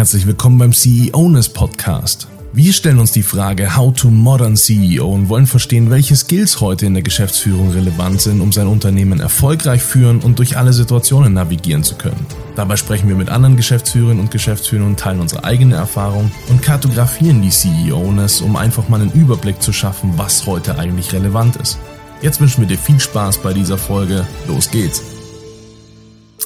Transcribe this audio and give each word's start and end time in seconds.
Herzlich 0.00 0.26
willkommen 0.26 0.56
beim 0.56 0.72
CEOness 0.72 1.50
Podcast. 1.50 2.26
Wir 2.54 2.72
stellen 2.72 3.00
uns 3.00 3.12
die 3.12 3.22
Frage 3.22 3.76
How 3.76 3.92
to 3.92 4.08
Modern 4.08 4.56
CEO 4.56 5.06
und 5.06 5.28
wollen 5.28 5.46
verstehen, 5.46 5.90
welche 5.90 6.16
Skills 6.16 6.62
heute 6.62 6.86
in 6.86 6.94
der 6.94 7.02
Geschäftsführung 7.02 7.72
relevant 7.72 8.22
sind, 8.22 8.40
um 8.40 8.50
sein 8.50 8.66
Unternehmen 8.66 9.20
erfolgreich 9.20 9.82
führen 9.82 10.20
und 10.20 10.38
durch 10.38 10.56
alle 10.56 10.72
Situationen 10.72 11.34
navigieren 11.34 11.84
zu 11.84 11.96
können. 11.96 12.24
Dabei 12.56 12.76
sprechen 12.76 13.10
wir 13.10 13.14
mit 13.14 13.28
anderen 13.28 13.58
Geschäftsführerinnen 13.58 14.20
und 14.20 14.30
Geschäftsführern 14.30 14.86
und 14.86 14.98
teilen 14.98 15.20
unsere 15.20 15.44
eigene 15.44 15.74
Erfahrung 15.74 16.30
und 16.48 16.62
kartografieren 16.62 17.42
die 17.42 17.50
CEOness, 17.50 18.40
um 18.40 18.56
einfach 18.56 18.88
mal 18.88 19.02
einen 19.02 19.12
Überblick 19.12 19.60
zu 19.60 19.74
schaffen, 19.74 20.14
was 20.16 20.46
heute 20.46 20.78
eigentlich 20.78 21.12
relevant 21.12 21.56
ist. 21.56 21.78
Jetzt 22.22 22.40
wünschen 22.40 22.62
wir 22.62 22.68
dir 22.68 22.78
viel 22.78 23.00
Spaß 23.00 23.42
bei 23.42 23.52
dieser 23.52 23.76
Folge. 23.76 24.26
Los 24.48 24.70
geht's! 24.70 25.19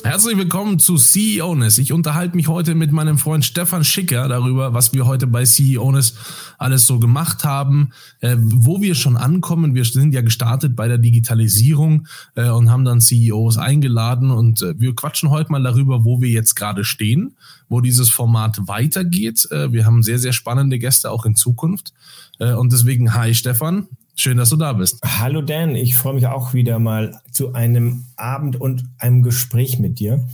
Herzlich 0.05 0.36
willkommen 0.36 0.79
zu 0.79 0.98
CEOness. 0.98 1.79
Ich 1.79 1.91
unterhalte 1.91 2.36
mich 2.36 2.46
heute 2.46 2.75
mit 2.75 2.93
meinem 2.93 3.16
Freund 3.16 3.43
Stefan 3.43 3.84
Schicker 3.84 4.29
darüber, 4.29 4.75
was 4.75 4.93
wir 4.93 5.07
heute 5.07 5.27
bei 5.27 5.46
CEOness 5.46 6.14
alles 6.58 6.85
so 6.85 6.99
gemacht 6.99 7.43
haben, 7.43 7.89
äh, 8.21 8.36
wo 8.39 8.82
wir 8.82 8.96
schon 8.96 9.17
ankommen. 9.17 9.75
Wir 9.75 9.86
sind 9.86 10.13
ja 10.13 10.21
gestartet 10.21 10.77
bei 10.77 10.89
der 10.89 10.99
Digitalisierung 10.99 12.07
äh, 12.35 12.50
und 12.50 12.71
haben 12.71 12.85
dann 12.85 13.00
CEOs 13.00 13.57
eingeladen 13.57 14.30
und 14.30 14.61
äh, 14.61 14.79
wir 14.79 14.94
quatschen 14.94 15.30
heute 15.30 15.50
mal 15.50 15.63
darüber, 15.63 16.05
wo 16.05 16.21
wir 16.21 16.29
jetzt 16.29 16.55
gerade 16.55 16.85
stehen, 16.85 17.35
wo 17.71 17.80
dieses 17.80 18.11
Format 18.11 18.61
weitergeht. 18.68 19.49
Äh, 19.50 19.72
wir 19.72 19.86
haben 19.86 20.02
sehr, 20.02 20.18
sehr 20.18 20.35
spannende 20.35 20.79
Gäste 20.79 21.11
auch 21.11 21.25
in 21.25 21.35
Zukunft. 21.35 21.94
Äh, 22.39 22.52
und 22.52 22.75
deswegen, 22.75 23.14
hi 23.14 23.35
Stefan, 23.35 23.89
Schön, 24.17 24.36
dass 24.36 24.50
du 24.50 24.57
da 24.57 24.73
bist. 24.73 25.00
Hallo 25.04 25.43
Dan, 25.43 25.75
ich 25.75 25.96
freue 25.96 26.14
mich 26.14 26.29
auch 26.29 26.55
wieder 26.55 26.79
mal 26.79 27.21
zu 27.32 27.53
einem 27.53 28.05
Abend 28.17 28.61
und 28.61 28.85
einem 28.99 29.22
Gespräch 29.22 29.81
mit 29.81 29.99
dir. 29.99 30.25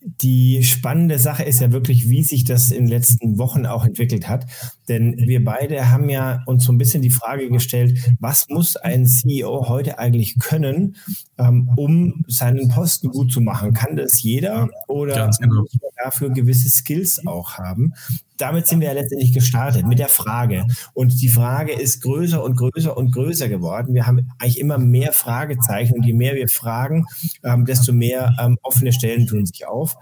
Die 0.00 0.62
spannende 0.62 1.18
Sache 1.18 1.42
ist 1.42 1.60
ja 1.60 1.72
wirklich, 1.72 2.08
wie 2.08 2.22
sich 2.22 2.44
das 2.44 2.70
in 2.70 2.84
den 2.84 2.88
letzten 2.88 3.36
Wochen 3.38 3.66
auch 3.66 3.84
entwickelt 3.84 4.28
hat. 4.28 4.46
Denn 4.88 5.16
wir 5.16 5.44
beide 5.44 5.90
haben 5.90 6.08
ja 6.08 6.42
uns 6.46 6.64
so 6.64 6.72
ein 6.72 6.78
bisschen 6.78 7.02
die 7.02 7.10
Frage 7.10 7.50
gestellt, 7.50 7.98
was 8.20 8.48
muss 8.48 8.76
ein 8.76 9.06
CEO 9.06 9.68
heute 9.68 9.98
eigentlich 9.98 10.38
können, 10.38 10.96
ähm, 11.38 11.70
um 11.76 12.24
seinen 12.28 12.68
Posten 12.68 13.08
gut 13.08 13.32
zu 13.32 13.40
machen? 13.40 13.72
Kann 13.72 13.96
das 13.96 14.22
jeder 14.22 14.68
oder 14.88 15.30
genau. 15.40 15.62
muss 15.62 15.74
man 15.74 15.90
dafür 16.02 16.30
gewisse 16.30 16.68
Skills 16.68 17.26
auch 17.26 17.54
haben? 17.54 17.94
damit 18.36 18.66
sind 18.66 18.80
wir 18.80 18.88
ja 18.88 18.94
letztendlich 18.94 19.32
gestartet 19.32 19.86
mit 19.86 19.98
der 19.98 20.08
Frage. 20.08 20.66
Und 20.92 21.20
die 21.20 21.28
Frage 21.28 21.72
ist 21.72 22.02
größer 22.02 22.42
und 22.42 22.56
größer 22.56 22.96
und 22.96 23.12
größer 23.12 23.48
geworden. 23.48 23.94
Wir 23.94 24.06
haben 24.06 24.30
eigentlich 24.38 24.58
immer 24.58 24.78
mehr 24.78 25.12
Fragezeichen 25.12 25.94
und 25.94 26.04
je 26.04 26.14
mehr 26.14 26.34
wir 26.34 26.48
fragen, 26.48 27.06
ähm, 27.44 27.64
desto 27.64 27.92
mehr 27.92 28.34
ähm, 28.40 28.58
offene 28.62 28.92
Stellen 28.92 29.26
tun 29.26 29.46
sich 29.46 29.66
auf. 29.66 29.96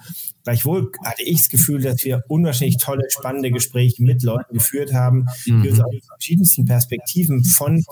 Gleichwohl 0.45 0.91
hatte 1.05 1.23
ich 1.23 1.39
das 1.39 1.49
Gefühl, 1.51 1.83
dass 1.83 2.05
wir 2.05 2.25
unwahrscheinlich 2.29 2.79
tolle, 2.79 3.05
spannende 3.11 3.51
Gespräche 3.51 4.03
mit 4.03 4.23
Leuten 4.23 4.55
geführt 4.55 4.72
haben, 4.93 5.27
die 5.47 5.53
uns 5.53 5.79
mhm. 5.79 5.85
aus 5.85 5.95
verschiedensten 6.07 6.65
Perspektiven 6.65 7.45
von 7.45 7.85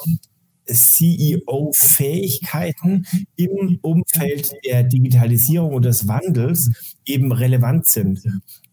CEO-Fähigkeiten 0.67 3.06
im 3.36 3.78
Umfeld 3.83 4.50
der 4.64 4.84
Digitalisierung 4.84 5.75
und 5.75 5.84
des 5.84 6.08
Wandels 6.08 6.70
eben 7.05 7.33
relevant 7.33 7.86
sind. 7.86 8.23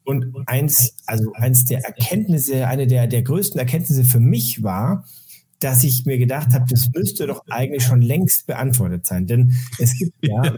Und 0.04 0.32
eins, 0.46 0.94
also 1.06 1.34
eins 1.34 1.66
der 1.66 1.84
Erkenntnisse, 1.84 2.66
eine 2.68 2.88
der, 2.88 3.08
der 3.08 3.24
größten 3.24 3.60
Erkenntnisse 3.60 4.06
für 4.06 4.20
mich 4.20 4.64
war, 4.64 5.06
dass 5.60 5.84
ich 5.84 6.06
mir 6.06 6.20
gedacht 6.20 6.54
habe, 6.54 6.66
das 6.70 6.90
müsste 6.94 7.26
doch 7.28 7.44
eigentlich 7.50 7.84
schon 7.84 8.02
längst 8.02 8.48
beantwortet 8.48 9.06
sein. 9.06 9.28
Denn 9.28 9.54
es 9.80 9.98
gibt 9.98 10.14
ja, 10.22 10.56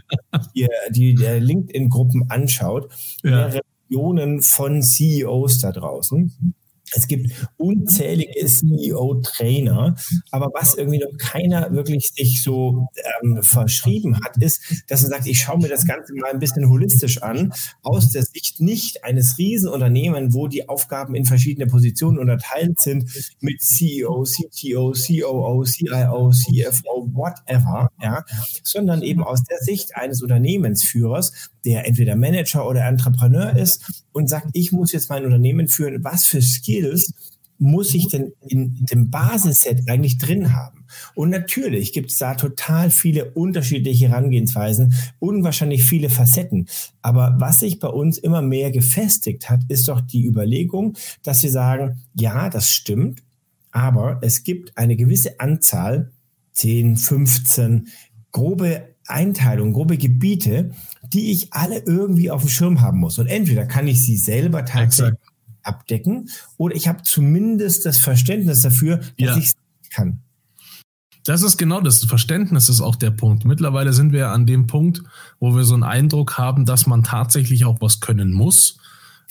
die, 0.90 1.14
die 1.14 1.24
LinkedIn-Gruppen 1.24 2.30
anschaut, 2.30 2.92
ja. 3.24 3.50
Millionen 3.88 4.42
von 4.42 4.82
CEOs 4.82 5.58
da 5.58 5.72
draußen. 5.72 6.54
Es 6.94 7.06
gibt 7.06 7.30
unzählige 7.56 8.44
CEO-Trainer, 8.44 9.96
aber 10.30 10.50
was 10.54 10.74
irgendwie 10.74 10.98
noch 10.98 11.16
keiner 11.18 11.72
wirklich 11.72 12.12
sich 12.14 12.42
so 12.42 12.88
ähm, 13.22 13.42
verschrieben 13.42 14.18
hat, 14.24 14.36
ist, 14.38 14.60
dass 14.88 15.02
er 15.02 15.10
sagt, 15.10 15.26
ich 15.26 15.38
schaue 15.38 15.58
mir 15.58 15.68
das 15.68 15.86
Ganze 15.86 16.14
mal 16.14 16.30
ein 16.30 16.38
bisschen 16.38 16.68
holistisch 16.68 17.22
an, 17.22 17.52
aus 17.82 18.10
der 18.10 18.22
Sicht 18.22 18.60
nicht 18.60 19.04
eines 19.04 19.38
Riesenunternehmens, 19.38 20.34
wo 20.34 20.48
die 20.48 20.68
Aufgaben 20.68 21.14
in 21.14 21.24
verschiedene 21.24 21.66
Positionen 21.66 22.18
unterteilt 22.18 22.80
sind, 22.80 23.10
mit 23.40 23.60
CEO, 23.62 24.24
CTO, 24.24 24.92
COO, 24.92 25.64
CIO, 25.64 26.30
CFO, 26.30 27.08
whatever, 27.12 27.90
ja, 28.02 28.24
sondern 28.62 29.02
eben 29.02 29.22
aus 29.22 29.42
der 29.44 29.58
Sicht 29.58 29.96
eines 29.96 30.22
Unternehmensführers, 30.22 31.50
der 31.64 31.86
entweder 31.86 32.16
Manager 32.16 32.66
oder 32.66 32.86
Entrepreneur 32.86 33.56
ist 33.56 33.84
und 34.12 34.28
sagt, 34.28 34.48
ich 34.54 34.72
muss 34.72 34.92
jetzt 34.92 35.10
mein 35.10 35.24
Unternehmen 35.24 35.68
führen, 35.68 36.02
was 36.02 36.26
für 36.26 36.42
Skills 36.42 36.79
muss 37.58 37.94
ich 37.94 38.08
denn 38.08 38.32
in 38.48 38.86
dem 38.86 39.10
Basisset 39.10 39.88
eigentlich 39.88 40.18
drin 40.18 40.54
haben? 40.54 40.86
Und 41.14 41.30
natürlich 41.30 41.92
gibt 41.92 42.10
es 42.10 42.16
da 42.16 42.34
total 42.34 42.90
viele 42.90 43.32
unterschiedliche 43.32 44.08
Herangehensweisen, 44.08 44.94
unwahrscheinlich 45.18 45.84
viele 45.84 46.08
Facetten. 46.08 46.66
Aber 47.02 47.36
was 47.38 47.60
sich 47.60 47.78
bei 47.78 47.88
uns 47.88 48.18
immer 48.18 48.42
mehr 48.42 48.70
gefestigt 48.70 49.50
hat, 49.50 49.60
ist 49.68 49.88
doch 49.88 50.00
die 50.00 50.26
Überlegung, 50.26 50.96
dass 51.22 51.42
wir 51.42 51.50
sagen, 51.50 52.02
ja, 52.14 52.48
das 52.48 52.70
stimmt, 52.70 53.22
aber 53.70 54.18
es 54.22 54.42
gibt 54.42 54.76
eine 54.76 54.96
gewisse 54.96 55.38
Anzahl, 55.38 56.10
10, 56.52 56.96
15 56.96 57.88
grobe 58.32 58.94
Einteilungen, 59.06 59.72
grobe 59.72 59.98
Gebiete, 59.98 60.72
die 61.12 61.32
ich 61.32 61.52
alle 61.52 61.78
irgendwie 61.78 62.30
auf 62.30 62.42
dem 62.42 62.50
Schirm 62.50 62.80
haben 62.80 62.98
muss. 62.98 63.18
Und 63.18 63.26
entweder 63.26 63.66
kann 63.66 63.86
ich 63.86 64.04
sie 64.04 64.16
selber 64.16 64.64
tatsächlich. 64.64 65.18
Abdecken 65.62 66.30
oder 66.56 66.74
ich 66.74 66.88
habe 66.88 67.02
zumindest 67.02 67.86
das 67.86 67.98
Verständnis 67.98 68.62
dafür, 68.62 68.98
dass 68.98 69.10
ja. 69.16 69.36
ich 69.36 69.46
es 69.46 69.54
kann. 69.94 70.20
Das 71.24 71.42
ist 71.42 71.58
genau 71.58 71.80
das 71.80 72.04
Verständnis 72.04 72.68
ist 72.68 72.80
auch 72.80 72.96
der 72.96 73.10
Punkt. 73.10 73.44
Mittlerweile 73.44 73.92
sind 73.92 74.12
wir 74.12 74.30
an 74.30 74.46
dem 74.46 74.66
Punkt, 74.66 75.02
wo 75.38 75.54
wir 75.54 75.64
so 75.64 75.74
einen 75.74 75.82
Eindruck 75.82 76.38
haben, 76.38 76.64
dass 76.64 76.86
man 76.86 77.04
tatsächlich 77.04 77.64
auch 77.64 77.80
was 77.80 78.00
können 78.00 78.32
muss 78.32 78.78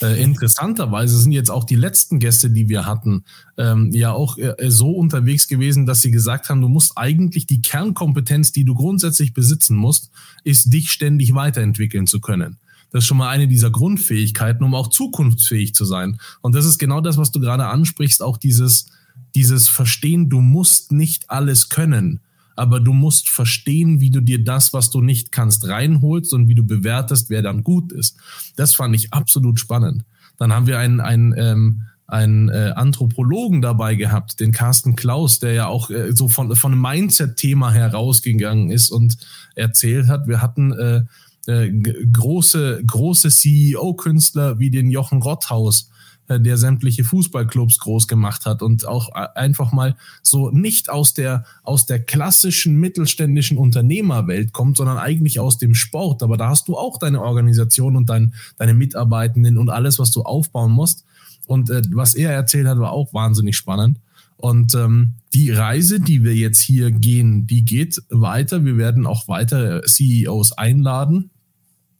äh, 0.02 0.22
interessanterweise 0.22 1.18
sind 1.18 1.32
jetzt 1.32 1.52
auch 1.52 1.64
die 1.64 1.76
letzten 1.76 2.20
Gäste, 2.20 2.50
die 2.50 2.70
wir 2.70 2.86
hatten, 2.86 3.24
ähm, 3.58 3.92
ja 3.94 4.14
auch 4.14 4.38
äh, 4.38 4.56
so 4.70 4.92
unterwegs 4.92 5.48
gewesen, 5.48 5.86
dass 5.86 6.02
sie 6.02 6.12
gesagt 6.12 6.50
haben, 6.50 6.62
du 6.62 6.70
musst 6.70 6.94
eigentlich 6.96 7.48
die 7.48 7.62
Kernkompetenz, 7.62 8.52
die 8.52 8.64
du 8.64 8.76
grundsätzlich 8.76 9.34
besitzen 9.34 9.76
musst, 9.76 10.10
ist 10.44 10.72
dich 10.74 10.92
ständig 10.92 11.36
weiterentwickeln 11.36 12.08
zu 12.08 12.22
können. 12.22 12.58
Das 12.92 13.04
ist 13.04 13.08
schon 13.08 13.18
mal 13.18 13.30
eine 13.30 13.48
dieser 13.48 13.70
Grundfähigkeiten, 13.70 14.64
um 14.64 14.76
auch 14.76 14.88
zukunftsfähig 14.88 15.76
zu 15.76 15.86
sein. 15.86 16.20
Und 16.42 16.56
das 16.56 16.66
ist 16.66 16.80
genau 16.80 17.02
das, 17.02 17.18
was 17.18 17.32
du 17.32 17.40
gerade 17.40 17.68
ansprichst, 17.68 18.22
auch 18.22 18.38
dieses, 18.38 18.88
dieses 19.36 19.70
Verstehen, 19.70 20.30
du 20.30 20.42
musst 20.42 20.92
nicht 20.92 21.30
alles 21.30 21.70
können 21.70 22.20
aber 22.60 22.82
du 22.82 22.92
musst 22.92 23.30
verstehen, 23.30 24.02
wie 24.02 24.10
du 24.10 24.20
dir 24.20 24.44
das, 24.44 24.74
was 24.74 24.90
du 24.90 25.02
nicht 25.02 25.32
kannst, 25.32 25.66
reinholst 25.70 26.34
und 26.34 26.50
wie 26.50 26.56
du 26.56 26.64
bewertest, 26.64 27.30
wer 27.30 27.42
dann 27.42 27.64
gut 27.64 27.94
ist. 27.94 28.18
Das 28.58 28.76
fand 28.76 28.94
ich 28.96 29.14
absolut 29.14 29.62
spannend. 29.62 30.04
Dann 30.38 30.52
haben 30.52 30.68
wir 30.68 30.78
einen, 30.78 31.00
einen, 31.00 31.34
ähm, 31.38 31.84
einen 32.06 32.50
äh, 32.50 32.74
Anthropologen 32.76 33.62
dabei 33.62 33.96
gehabt, 33.96 34.42
den 34.42 34.52
Carsten 34.52 34.98
Klaus, 34.98 35.40
der 35.40 35.54
ja 35.54 35.68
auch 35.68 35.90
äh, 35.90 36.14
so 36.14 36.28
von, 36.28 36.54
von 36.54 36.74
einem 36.74 36.82
Mindset-Thema 36.82 37.72
herausgegangen 37.72 38.72
ist 38.72 38.90
und 38.90 39.18
erzählt 39.56 40.08
hat, 40.08 40.28
wir 40.28 40.42
hatten 40.42 40.74
äh, 40.74 41.04
äh, 41.48 41.70
große, 41.70 42.84
große 42.86 43.30
CEO-Künstler 43.30 44.60
wie 44.60 44.70
den 44.70 44.90
Jochen 44.90 45.22
Rotthaus, 45.22 45.90
äh, 46.28 46.40
der 46.40 46.58
sämtliche 46.58 47.04
Fußballclubs 47.04 47.80
groß 47.80 48.08
gemacht 48.08 48.46
hat 48.46 48.62
und 48.62 48.88
auch 48.88 49.10
einfach 49.10 49.72
mal 49.72 49.96
so 50.22 50.52
nicht 50.52 50.90
aus 50.90 51.14
der, 51.14 51.46
aus 51.64 51.86
der 51.86 52.00
klassischen 52.00 52.80
mittelständischen 52.80 53.58
Unternehmerwelt 53.58 54.54
kommt, 54.54 54.78
sondern 54.78 54.98
eigentlich 54.98 55.40
aus 55.40 55.58
dem 55.58 55.74
Sport. 55.74 56.22
Aber 56.22 56.38
da 56.38 56.50
hast 56.50 56.68
du 56.68 56.78
auch 56.78 56.98
deine 56.98 57.22
Organisation 57.22 57.96
und 57.96 58.10
dein, 58.10 58.34
deine 58.58 58.74
Mitarbeitenden 58.74 59.58
und 59.58 59.70
alles, 59.70 59.98
was 59.98 60.12
du 60.12 60.22
aufbauen 60.22 60.72
musst. 60.72 61.04
Und 61.48 61.72
äh, 61.72 61.82
was 61.92 62.14
er 62.14 62.32
erzählt 62.32 62.68
hat, 62.68 62.78
war 62.78 62.92
auch 62.92 63.14
wahnsinnig 63.14 63.58
spannend. 63.58 63.98
Und 64.40 64.74
ähm, 64.74 65.16
die 65.34 65.52
Reise, 65.52 66.00
die 66.00 66.24
wir 66.24 66.34
jetzt 66.34 66.62
hier 66.62 66.92
gehen, 66.92 67.46
die 67.46 67.66
geht 67.66 68.02
weiter. 68.10 68.64
Wir 68.64 68.78
werden 68.78 69.06
auch 69.06 69.28
weiter 69.28 69.82
CEOs 69.84 70.54
einladen. 70.54 71.30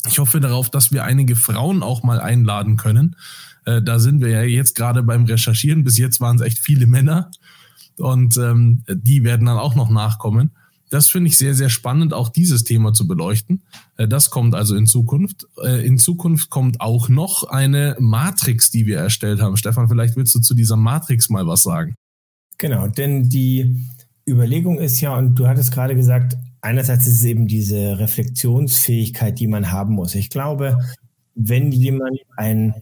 Ich 0.08 0.20
hoffe 0.20 0.40
darauf, 0.40 0.70
dass 0.70 0.94
wir 0.94 1.04
einige 1.04 1.36
Frauen 1.36 1.84
auch 1.84 2.02
mal 2.02 2.22
einladen 2.22 2.78
können, 2.78 3.18
äh, 3.66 3.82
da 3.82 4.00
sind 4.00 4.22
wir 4.22 4.30
ja 4.30 4.44
jetzt 4.44 4.74
gerade 4.76 5.04
beim 5.04 5.26
Recherchieren. 5.26 5.84
Bis 5.84 5.98
jetzt 5.98 6.22
waren 6.22 6.38
es 6.38 6.42
echt 6.42 6.60
viele 6.60 6.88
Männer 6.88 7.30
und 7.98 8.38
ähm, 8.38 8.84
die 8.88 9.26
werden 9.26 9.46
dann 9.46 9.58
auch 9.58 9.76
noch 9.76 9.90
nachkommen. 9.90 10.52
Das 10.90 11.10
finde 11.10 11.28
ich 11.28 11.38
sehr, 11.38 11.54
sehr 11.54 11.70
spannend, 11.70 12.14
auch 12.14 12.30
dieses 12.30 12.64
Thema 12.64 12.94
zu 12.94 13.06
beleuchten. 13.06 13.64
Äh, 13.98 14.08
das 14.08 14.30
kommt 14.30 14.56
also 14.56 14.76
in 14.76 14.88
Zukunft. 14.88 15.46
Äh, 15.62 15.86
in 15.86 15.98
Zukunft 15.98 16.50
kommt 16.50 16.80
auch 16.80 17.10
noch 17.10 17.44
eine 17.44 17.98
Matrix, 18.00 18.72
die 18.72 18.86
wir 18.86 18.98
erstellt 18.98 19.42
haben. 19.42 19.58
Stefan, 19.58 19.90
vielleicht 19.90 20.16
willst 20.16 20.34
du 20.34 20.40
zu 20.40 20.56
dieser 20.56 20.78
Matrix 20.78 21.30
mal 21.30 21.46
was 21.46 21.64
sagen. 21.64 21.96
Genau, 22.60 22.88
denn 22.88 23.30
die 23.30 23.88
Überlegung 24.28 24.80
ist 24.80 25.00
ja, 25.02 25.18
und 25.18 25.36
du 25.36 25.48
hattest 25.48 25.72
gerade 25.72 25.96
gesagt, 25.96 26.38
einerseits 26.62 27.08
ist 27.08 27.16
es 27.16 27.24
eben 27.24 27.48
diese 27.48 27.98
Reflexionsfähigkeit, 27.98 29.40
die 29.40 29.48
man 29.48 29.72
haben 29.72 29.96
muss. 29.96 30.14
Ich 30.14 30.30
glaube, 30.30 30.78
wenn 31.36 31.72
jemand 31.72 32.20
ein 32.36 32.76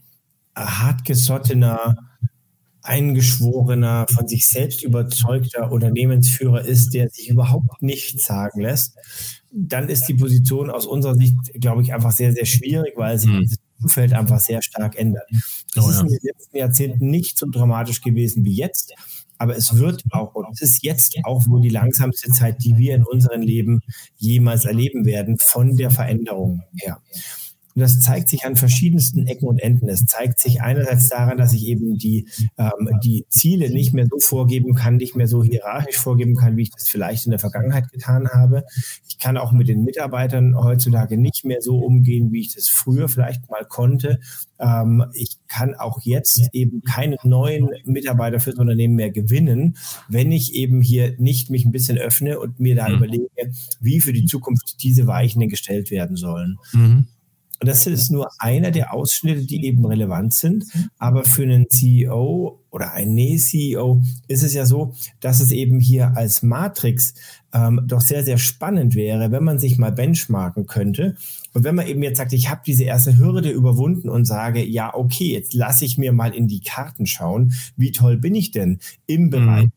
hartgesottener, 0.55 1.95
eingeschworener, 2.81 4.07
von 4.09 4.27
sich 4.27 4.47
selbst 4.47 4.83
überzeugter 4.83 5.71
Unternehmensführer 5.71 6.65
ist, 6.65 6.95
der 6.95 7.09
sich 7.09 7.29
überhaupt 7.29 7.83
nichts 7.83 8.25
sagen 8.25 8.61
lässt, 8.61 8.95
dann 9.51 9.89
ist 9.89 10.05
die 10.07 10.15
Position 10.15 10.71
aus 10.71 10.87
unserer 10.87 11.15
Sicht, 11.15 11.35
glaube 11.59 11.83
ich, 11.83 11.93
einfach 11.93 12.11
sehr, 12.11 12.33
sehr 12.33 12.45
schwierig, 12.45 12.93
weil 12.95 13.19
sich 13.19 13.29
mhm. 13.29 13.43
das 13.43 13.57
Umfeld 13.81 14.13
einfach 14.13 14.39
sehr 14.39 14.63
stark 14.63 14.97
ändert. 14.97 15.29
Das 15.75 15.85
oh, 15.85 15.89
ja. 15.89 15.95
ist 15.95 16.01
in 16.01 16.07
den 16.07 16.19
letzten 16.23 16.57
Jahrzehnten 16.57 17.07
nicht 17.09 17.37
so 17.37 17.45
dramatisch 17.47 18.01
gewesen 18.01 18.43
wie 18.43 18.55
jetzt. 18.55 18.93
Aber 19.37 19.55
es 19.55 19.77
wird 19.77 20.03
auch, 20.11 20.35
und 20.35 20.47
es 20.53 20.61
ist 20.61 20.83
jetzt 20.83 21.15
auch 21.23 21.47
wohl 21.47 21.61
die 21.61 21.69
langsamste 21.69 22.31
Zeit, 22.31 22.63
die 22.63 22.77
wir 22.77 22.95
in 22.95 23.03
unserem 23.03 23.41
Leben 23.41 23.81
jemals 24.17 24.65
erleben 24.65 25.05
werden, 25.05 25.37
von 25.39 25.75
der 25.75 25.91
Veränderung 25.91 26.63
her. 26.75 26.99
Und 27.77 27.81
das 27.81 27.99
zeigt 27.99 28.27
sich 28.27 28.43
an 28.43 28.55
verschiedensten 28.55 29.27
Ecken 29.27 29.47
und 29.47 29.59
Enden. 29.59 29.87
Es 29.87 30.03
zeigt 30.07 30.39
sich 30.39 30.61
einerseits 30.61 31.09
daran, 31.09 31.37
dass 31.37 31.53
ich 31.53 31.67
eben 31.67 31.95
die, 31.95 32.27
ähm, 32.57 32.89
die 33.03 33.23
Ziele 33.29 33.69
nicht 33.69 33.93
mehr 33.93 34.07
so 34.09 34.17
vorgeben 34.17 34.73
kann, 34.73 34.95
nicht 34.95 35.15
mehr 35.15 35.27
so 35.27 35.43
hierarchisch 35.43 35.97
vorgeben 35.97 36.33
kann, 36.33 36.57
wie 36.57 36.63
ich 36.63 36.71
das 36.71 36.87
vielleicht 36.87 37.25
in 37.25 37.29
der 37.29 37.39
Vergangenheit 37.39 37.91
getan 37.91 38.29
habe. 38.29 38.63
Ich 39.07 39.19
kann 39.19 39.37
auch 39.37 39.51
mit 39.51 39.67
den 39.67 39.83
Mitarbeitern 39.83 40.55
heutzutage 40.57 41.17
nicht 41.17 41.45
mehr 41.45 41.61
so 41.61 41.77
umgehen, 41.77 42.31
wie 42.31 42.41
ich 42.41 42.55
das 42.55 42.67
früher 42.67 43.09
vielleicht 43.09 43.47
mal 43.51 43.63
konnte. 43.63 44.21
Ähm, 44.57 45.05
ich 45.13 45.37
kann 45.47 45.75
auch 45.75 45.99
jetzt 46.01 46.49
eben 46.53 46.81
keine 46.81 47.17
neuen 47.21 47.69
Mitarbeiter 47.85 48.39
fürs 48.39 48.57
Unternehmen 48.57 48.95
mehr 48.95 49.11
gewinnen, 49.11 49.77
wenn 50.09 50.31
ich 50.31 50.55
eben 50.55 50.81
hier 50.81 51.13
nicht 51.19 51.51
mich 51.51 51.63
ein 51.63 51.71
bisschen 51.71 51.99
öffne 51.99 52.39
und 52.39 52.59
mir 52.59 52.75
da 52.75 52.89
mhm. 52.89 52.95
überlege, 52.95 53.51
wie 53.79 54.01
für 54.01 54.13
die 54.13 54.25
Zukunft 54.25 54.81
diese 54.81 55.05
Weichen 55.05 55.47
gestellt 55.47 55.91
werden 55.91 56.15
sollen. 56.15 56.57
Mhm. 56.73 57.05
Und 57.59 57.67
das 57.67 57.87
ist 57.87 58.11
nur 58.11 58.29
einer 58.39 58.71
der 58.71 58.93
Ausschnitte, 58.93 59.45
die 59.45 59.65
eben 59.65 59.85
relevant 59.85 60.33
sind. 60.33 60.65
Aber 60.99 61.23
für 61.23 61.43
einen 61.43 61.69
CEO 61.69 62.59
oder 62.69 62.93
einen 62.93 63.39
ceo 63.39 64.01
ist 64.27 64.43
es 64.43 64.53
ja 64.53 64.65
so, 64.65 64.93
dass 65.19 65.39
es 65.39 65.51
eben 65.51 65.79
hier 65.79 66.15
als 66.15 66.43
Matrix 66.43 67.15
ähm, 67.53 67.81
doch 67.85 68.01
sehr, 68.01 68.23
sehr 68.23 68.37
spannend 68.37 68.93
wäre, 68.93 69.31
wenn 69.31 69.43
man 69.43 69.57
sich 69.57 69.79
mal 69.79 69.91
benchmarken 69.91 70.67
könnte. 70.67 71.15
Und 71.53 71.63
wenn 71.63 71.73
man 71.73 71.87
eben 71.87 72.03
jetzt 72.03 72.17
sagt, 72.17 72.33
ich 72.33 72.49
habe 72.49 72.61
diese 72.65 72.83
erste 72.83 73.17
Hürde 73.17 73.49
überwunden 73.49 74.09
und 74.09 74.25
sage, 74.25 74.63
ja, 74.63 74.93
okay, 74.93 75.31
jetzt 75.31 75.53
lasse 75.53 75.85
ich 75.85 75.97
mir 75.97 76.13
mal 76.13 76.35
in 76.35 76.47
die 76.47 76.61
Karten 76.61 77.07
schauen, 77.07 77.53
wie 77.75 77.91
toll 77.91 78.17
bin 78.17 78.35
ich 78.35 78.51
denn 78.51 78.79
im 79.07 79.29
Bereich 79.31 79.65
mhm 79.65 79.71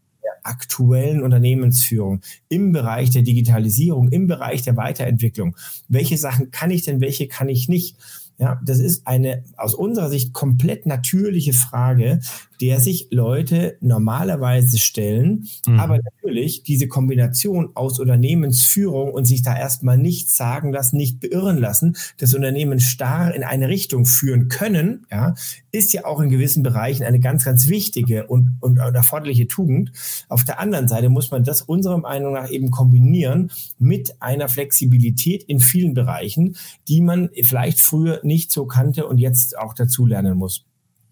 aktuellen 0.45 1.23
Unternehmensführung, 1.23 2.21
im 2.49 2.73
Bereich 2.73 3.11
der 3.11 3.23
Digitalisierung, 3.23 4.09
im 4.09 4.27
Bereich 4.27 4.63
der 4.63 4.77
Weiterentwicklung. 4.77 5.57
Welche 5.89 6.17
Sachen 6.17 6.51
kann 6.51 6.71
ich 6.71 6.85
denn, 6.85 7.01
welche 7.01 7.29
kann 7.29 7.49
ich 7.49 7.69
nicht? 7.69 7.97
Ja, 8.39 8.61
das 8.65 8.79
ist 8.79 9.07
eine 9.07 9.45
aus 9.57 9.75
unserer 9.75 10.09
Sicht 10.09 10.33
komplett 10.33 10.87
natürliche 10.87 11.53
Frage, 11.53 12.21
der 12.61 12.81
sich 12.81 13.09
Leute 13.11 13.77
normalerweise 13.81 14.79
stellen. 14.79 15.49
Mhm. 15.67 15.81
Aber 15.81 15.99
natürlich 15.99 16.63
diese 16.63 16.89
Kombination 16.89 17.71
aus 17.75 17.99
Unternehmensführung 17.99 19.13
und 19.13 19.25
sich 19.25 19.43
da 19.43 19.57
erstmal 19.57 19.97
nichts 19.97 20.37
sagen 20.37 20.73
lassen, 20.73 20.97
nicht 20.97 21.21
beirren 21.21 21.59
lassen, 21.59 21.97
das 22.19 22.35
Unternehmen 22.35 22.81
starr 22.81 23.35
in 23.35 23.45
eine 23.45 23.69
Richtung 23.69 24.05
führen 24.05 24.49
können, 24.49 25.07
ja, 25.11 25.35
ist 25.73 25.93
ja 25.93 26.05
auch 26.05 26.21
in 26.21 26.29
gewissen 26.29 26.63
Bereichen 26.63 27.05
eine 27.05 27.21
ganz, 27.21 27.45
ganz 27.45 27.69
wichtige 27.69 28.27
und, 28.27 28.57
und 28.61 28.79
erforderliche 28.79 29.49
Tugend. 29.49 29.93
Auf 30.29 30.45
der 30.45 30.61
anderen 30.61 30.89
Seite 30.89 31.09
muss 31.09 31.31
man 31.31 31.45
das 31.45 31.63
unserer 31.63 31.99
Meinung 31.99 32.35
nach 32.35 32.51
eben 32.51 32.71
kombinieren 32.71 33.51
mit 33.79 34.21
einer 34.21 34.49
Flexibilität 34.49 35.43
in 35.45 35.61
vielen 35.61 35.95
Bereichen, 35.95 36.57
die 36.89 37.01
man 37.01 37.31
vielleicht 37.43 37.81
früher 37.81 38.21
nicht 38.23 38.53
so 38.53 38.67
kannte 38.67 39.07
und 39.07 39.19
jetzt 39.19 39.57
auch 39.59 39.75
dazu 39.75 40.07
lernen 40.07 40.37
muss. 40.37 40.67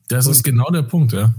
Das 0.09 0.27
ist 0.27 0.43
genau 0.43 0.71
der 0.71 0.83
Punkt, 0.83 1.13
ja. 1.13 1.35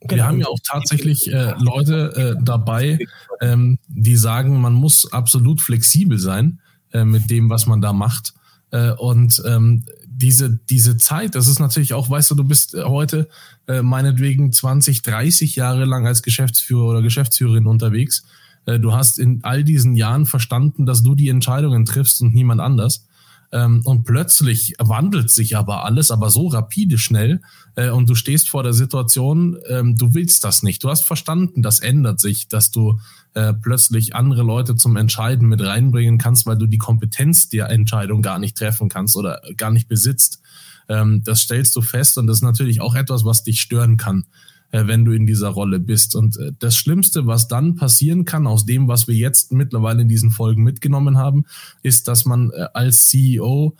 Genau. 0.00 0.14
Wir 0.14 0.26
haben 0.26 0.38
ja 0.38 0.46
auch 0.46 0.58
tatsächlich 0.64 1.32
äh, 1.32 1.54
Leute 1.58 2.36
äh, 2.38 2.42
dabei, 2.44 2.98
ähm, 3.40 3.78
die 3.88 4.16
sagen, 4.16 4.60
man 4.60 4.72
muss 4.72 5.12
absolut 5.12 5.60
flexibel 5.60 6.18
sein 6.18 6.60
äh, 6.92 7.04
mit 7.04 7.30
dem, 7.30 7.50
was 7.50 7.66
man 7.66 7.80
da 7.80 7.92
macht. 7.92 8.32
Äh, 8.70 8.92
und 8.92 9.42
ähm, 9.44 9.84
diese, 10.06 10.58
diese 10.70 10.96
Zeit, 10.98 11.34
das 11.34 11.48
ist 11.48 11.58
natürlich 11.58 11.94
auch, 11.94 12.08
weißt 12.08 12.30
du, 12.30 12.34
du 12.36 12.44
bist 12.44 12.74
heute 12.74 13.28
äh, 13.66 13.82
meinetwegen 13.82 14.52
20, 14.52 15.02
30 15.02 15.56
Jahre 15.56 15.84
lang 15.84 16.06
als 16.06 16.22
Geschäftsführer 16.22 16.90
oder 16.90 17.02
Geschäftsführerin 17.02 17.66
unterwegs. 17.66 18.24
Äh, 18.66 18.78
du 18.78 18.92
hast 18.92 19.18
in 19.18 19.40
all 19.42 19.64
diesen 19.64 19.96
Jahren 19.96 20.26
verstanden, 20.26 20.86
dass 20.86 21.02
du 21.02 21.14
die 21.14 21.28
Entscheidungen 21.28 21.84
triffst 21.84 22.20
und 22.20 22.34
niemand 22.34 22.60
anders. 22.60 23.04
Ähm, 23.50 23.80
und 23.84 24.04
plötzlich 24.04 24.74
wandelt 24.78 25.30
sich 25.30 25.56
aber 25.56 25.84
alles, 25.84 26.10
aber 26.10 26.30
so 26.30 26.48
rapide 26.48 26.98
schnell. 26.98 27.40
Äh, 27.76 27.90
und 27.90 28.08
du 28.08 28.14
stehst 28.14 28.48
vor 28.50 28.62
der 28.62 28.74
Situation, 28.74 29.58
ähm, 29.68 29.96
du 29.96 30.14
willst 30.14 30.44
das 30.44 30.62
nicht. 30.62 30.84
Du 30.84 30.90
hast 30.90 31.06
verstanden, 31.06 31.62
das 31.62 31.80
ändert 31.80 32.20
sich, 32.20 32.48
dass 32.48 32.70
du 32.70 33.00
äh, 33.34 33.54
plötzlich 33.54 34.14
andere 34.14 34.42
Leute 34.42 34.76
zum 34.76 34.96
Entscheiden 34.96 35.48
mit 35.48 35.62
reinbringen 35.62 36.18
kannst, 36.18 36.46
weil 36.46 36.58
du 36.58 36.66
die 36.66 36.78
Kompetenz 36.78 37.48
der 37.48 37.70
Entscheidung 37.70 38.20
gar 38.20 38.38
nicht 38.38 38.56
treffen 38.56 38.88
kannst 38.88 39.16
oder 39.16 39.40
gar 39.56 39.70
nicht 39.70 39.88
besitzt. 39.88 40.40
Ähm, 40.88 41.22
das 41.24 41.40
stellst 41.40 41.74
du 41.74 41.80
fest 41.80 42.18
und 42.18 42.26
das 42.26 42.38
ist 42.38 42.42
natürlich 42.42 42.80
auch 42.80 42.94
etwas, 42.94 43.24
was 43.24 43.42
dich 43.42 43.60
stören 43.60 43.96
kann 43.96 44.24
wenn 44.70 45.04
du 45.04 45.12
in 45.12 45.26
dieser 45.26 45.48
Rolle 45.48 45.78
bist. 45.78 46.14
Und 46.14 46.36
äh, 46.36 46.52
das 46.58 46.76
Schlimmste, 46.76 47.26
was 47.26 47.48
dann 47.48 47.74
passieren 47.76 48.24
kann, 48.24 48.46
aus 48.46 48.66
dem, 48.66 48.88
was 48.88 49.08
wir 49.08 49.14
jetzt 49.14 49.52
mittlerweile 49.52 50.02
in 50.02 50.08
diesen 50.08 50.30
Folgen 50.30 50.62
mitgenommen 50.62 51.16
haben, 51.16 51.44
ist, 51.82 52.08
dass 52.08 52.24
man 52.24 52.50
äh, 52.50 52.66
als 52.74 53.04
CEO 53.06 53.76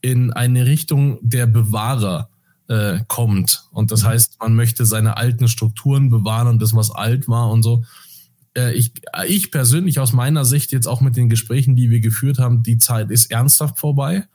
in 0.00 0.32
eine 0.32 0.66
Richtung 0.66 1.18
der 1.22 1.46
Bewahrer 1.46 2.28
äh, 2.68 3.00
kommt. 3.06 3.64
Und 3.70 3.92
das 3.92 4.02
mhm. 4.02 4.06
heißt, 4.08 4.36
man 4.40 4.54
möchte 4.54 4.84
seine 4.84 5.16
alten 5.16 5.48
Strukturen 5.48 6.10
bewahren 6.10 6.48
und 6.48 6.62
das, 6.62 6.74
was 6.74 6.90
alt 6.90 7.28
war 7.28 7.50
und 7.50 7.62
so. 7.62 7.84
Äh, 8.54 8.72
ich, 8.74 8.92
ich 9.26 9.50
persönlich 9.50 10.00
aus 10.00 10.12
meiner 10.12 10.44
Sicht 10.44 10.72
jetzt 10.72 10.86
auch 10.86 11.00
mit 11.00 11.16
den 11.16 11.28
Gesprächen, 11.28 11.76
die 11.76 11.90
wir 11.90 12.00
geführt 12.00 12.38
haben, 12.38 12.62
die 12.62 12.78
Zeit 12.78 13.10
ist 13.10 13.30
ernsthaft 13.30 13.78
vorbei. 13.78 14.26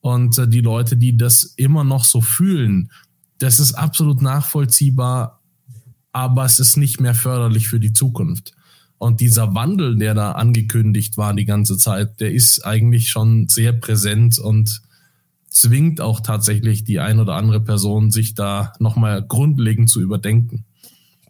Und 0.00 0.38
äh, 0.38 0.48
die 0.48 0.60
Leute, 0.60 0.96
die 0.96 1.16
das 1.16 1.42
immer 1.56 1.82
noch 1.82 2.04
so 2.04 2.20
fühlen, 2.20 2.90
das 3.38 3.60
ist 3.60 3.74
absolut 3.74 4.22
nachvollziehbar 4.22 5.37
aber 6.12 6.44
es 6.44 6.58
ist 6.58 6.76
nicht 6.76 7.00
mehr 7.00 7.14
förderlich 7.14 7.68
für 7.68 7.80
die 7.80 7.92
Zukunft. 7.92 8.52
Und 8.98 9.20
dieser 9.20 9.54
Wandel, 9.54 9.96
der 9.96 10.14
da 10.14 10.32
angekündigt 10.32 11.16
war 11.16 11.32
die 11.34 11.44
ganze 11.44 11.76
Zeit, 11.76 12.20
der 12.20 12.32
ist 12.32 12.66
eigentlich 12.66 13.10
schon 13.10 13.48
sehr 13.48 13.72
präsent 13.72 14.38
und 14.38 14.82
zwingt 15.50 16.00
auch 16.00 16.20
tatsächlich 16.20 16.84
die 16.84 16.98
ein 16.98 17.20
oder 17.20 17.34
andere 17.34 17.60
Person, 17.60 18.10
sich 18.10 18.34
da 18.34 18.72
nochmal 18.80 19.22
grundlegend 19.22 19.88
zu 19.88 20.00
überdenken. 20.00 20.64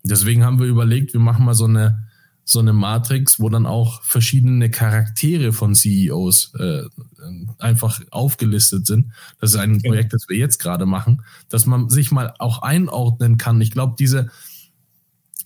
Deswegen 0.02 0.45
haben 0.45 0.59
wir 0.59 0.67
überlegt, 0.67 1.12
wir 1.12 1.21
machen 1.21 1.45
mal 1.45 1.55
so 1.55 1.67
eine, 1.67 2.09
so 2.45 2.59
eine 2.59 2.73
Matrix, 2.73 3.38
wo 3.38 3.50
dann 3.50 3.67
auch 3.67 4.02
verschiedene 4.02 4.71
Charaktere 4.71 5.52
von 5.52 5.75
CEOs 5.75 6.55
äh, 6.59 6.85
einfach 7.59 8.00
aufgelistet 8.11 8.87
sind. 8.87 9.12
Das 9.41 9.50
ist 9.50 9.57
ein 9.57 9.83
Projekt, 9.83 10.14
das 10.14 10.29
wir 10.29 10.38
jetzt 10.38 10.59
gerade 10.59 10.87
machen, 10.87 11.23
dass 11.50 11.67
man 11.67 11.91
sich 11.91 12.11
mal 12.11 12.35
auch 12.38 12.62
einordnen 12.62 13.37
kann. 13.37 13.61
Ich 13.61 13.71
glaube, 13.71 13.97
diese, 13.99 14.31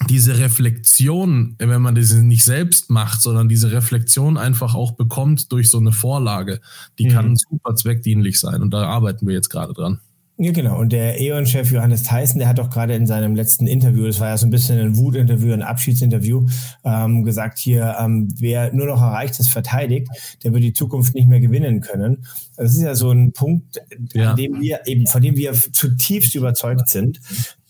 diese 0.08 0.38
Reflexion, 0.38 1.56
wenn 1.58 1.82
man 1.82 1.94
diese 1.94 2.22
nicht 2.22 2.44
selbst 2.44 2.90
macht, 2.90 3.22
sondern 3.22 3.48
diese 3.48 3.72
Reflexion 3.72 4.36
einfach 4.36 4.74
auch 4.74 4.92
bekommt 4.92 5.52
durch 5.52 5.70
so 5.70 5.78
eine 5.78 5.92
Vorlage, 5.92 6.60
die 6.98 7.06
mhm. 7.06 7.10
kann 7.10 7.36
super 7.36 7.74
zweckdienlich 7.74 8.38
sein. 8.40 8.62
Und 8.62 8.72
da 8.72 8.86
arbeiten 8.86 9.26
wir 9.26 9.34
jetzt 9.34 9.50
gerade 9.50 9.72
dran. 9.72 10.00
Ja, 10.38 10.50
genau. 10.50 10.80
Und 10.80 10.92
der 10.92 11.20
E.ON-Chef 11.20 11.70
Johannes 11.70 12.04
Theissen, 12.04 12.38
der 12.38 12.48
hat 12.48 12.58
doch 12.58 12.70
gerade 12.70 12.94
in 12.94 13.06
seinem 13.06 13.36
letzten 13.36 13.66
Interview, 13.66 14.06
das 14.06 14.18
war 14.18 14.28
ja 14.28 14.38
so 14.38 14.46
ein 14.46 14.50
bisschen 14.50 14.78
ein 14.78 14.96
Wutinterview, 14.96 15.52
ein 15.52 15.62
Abschiedsinterview, 15.62 16.46
ähm, 16.84 17.22
gesagt 17.22 17.58
hier, 17.58 17.96
ähm, 18.00 18.28
wer 18.38 18.72
nur 18.72 18.86
noch 18.86 19.00
erreicht 19.00 19.38
ist, 19.38 19.50
verteidigt, 19.50 20.08
der 20.42 20.52
wird 20.52 20.64
die 20.64 20.72
Zukunft 20.72 21.14
nicht 21.14 21.28
mehr 21.28 21.38
gewinnen 21.38 21.80
können. 21.80 22.24
Das 22.56 22.72
ist 22.72 22.80
ja 22.80 22.94
so 22.94 23.10
ein 23.10 23.32
Punkt, 23.32 23.82
ja. 24.14 24.34
dem 24.34 24.60
wir 24.60 24.80
eben, 24.86 25.06
von 25.06 25.22
dem 25.22 25.36
wir 25.36 25.52
zutiefst 25.52 26.34
überzeugt 26.34 26.88
sind. 26.88 27.20